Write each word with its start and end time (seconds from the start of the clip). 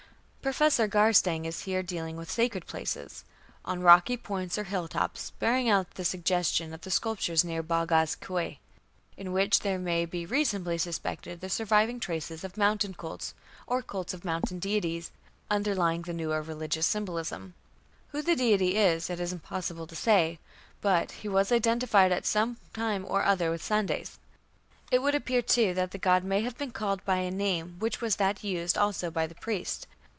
Professor 0.41 0.87
Garstang 0.87 1.45
is 1.45 1.61
here 1.65 1.83
dealing 1.83 2.17
with 2.17 2.31
sacred 2.31 2.65
places 2.65 3.23
"on 3.63 3.81
rocky 3.83 4.17
points 4.17 4.57
or 4.57 4.63
hilltops, 4.63 5.29
bearing 5.37 5.69
out 5.69 5.91
the 5.93 6.03
suggestion 6.03 6.73
of 6.73 6.81
the 6.81 6.89
sculptures 6.89 7.43
near 7.45 7.61
Boghaz 7.61 8.17
Keui, 8.17 8.57
in 9.15 9.33
which 9.33 9.59
there 9.59 9.77
may 9.77 10.03
be 10.03 10.25
reasonably 10.25 10.79
suspected 10.79 11.41
the 11.41 11.47
surviving 11.47 11.99
traces 11.99 12.43
of 12.43 12.57
mountain 12.57 12.95
cults, 12.95 13.35
or 13.67 13.83
cults 13.83 14.15
of 14.15 14.25
mountain 14.25 14.57
deities, 14.57 15.11
underlying 15.51 16.01
the 16.01 16.11
newer 16.11 16.41
religious 16.41 16.87
symbolism". 16.87 17.53
Who 18.07 18.23
the 18.23 18.35
deity 18.35 18.77
is 18.77 19.11
it 19.11 19.19
is 19.19 19.31
impossible 19.31 19.85
to 19.85 19.95
say, 19.95 20.39
but 20.81 21.11
"he 21.11 21.27
was 21.27 21.51
identified 21.51 22.11
at 22.11 22.25
some 22.25 22.57
time 22.73 23.05
or 23.07 23.23
other 23.23 23.51
with 23.51 23.61
Sandes". 23.61 24.17
It 24.89 25.03
would 25.03 25.13
appear, 25.13 25.43
too, 25.43 25.75
that 25.75 25.91
the 25.91 25.99
god 25.99 26.23
may 26.23 26.41
have 26.41 26.57
been 26.57 26.71
"called 26.71 27.05
by 27.05 27.17
a 27.17 27.29
name 27.29 27.75
which 27.77 28.01
was 28.01 28.15
that 28.15 28.43
used 28.43 28.75
also 28.75 29.11
by 29.11 29.27
the 29.27 29.35
priest". 29.35 29.85